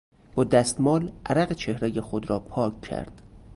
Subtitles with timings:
[0.35, 3.21] با دستمال عرق چهرهی خود را پاک کرد.